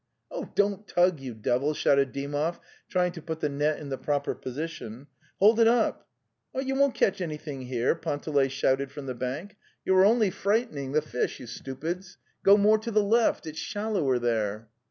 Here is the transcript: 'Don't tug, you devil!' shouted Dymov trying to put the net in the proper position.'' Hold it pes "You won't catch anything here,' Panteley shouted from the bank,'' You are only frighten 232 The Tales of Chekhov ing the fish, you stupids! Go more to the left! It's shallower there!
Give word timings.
'Don't 0.55 0.87
tug, 0.87 1.19
you 1.19 1.35
devil!' 1.35 1.75
shouted 1.75 2.11
Dymov 2.11 2.57
trying 2.89 3.11
to 3.11 3.21
put 3.21 3.39
the 3.39 3.49
net 3.49 3.79
in 3.79 3.89
the 3.89 3.99
proper 3.99 4.33
position.'' 4.33 5.05
Hold 5.37 5.59
it 5.59 5.67
pes 5.67 6.65
"You 6.65 6.73
won't 6.73 6.95
catch 6.95 7.21
anything 7.21 7.61
here,' 7.61 7.93
Panteley 7.93 8.49
shouted 8.49 8.91
from 8.91 9.05
the 9.05 9.13
bank,'' 9.13 9.57
You 9.85 9.93
are 9.95 10.03
only 10.05 10.31
frighten 10.31 10.73
232 10.73 10.93
The 10.93 10.99
Tales 10.99 11.05
of 11.05 11.11
Chekhov 11.11 11.21
ing 11.21 11.21
the 11.21 11.29
fish, 11.29 11.39
you 11.39 11.47
stupids! 11.85 12.17
Go 12.41 12.57
more 12.57 12.77
to 12.79 12.89
the 12.89 13.03
left! 13.03 13.45
It's 13.45 13.59
shallower 13.59 14.17
there! 14.17 14.69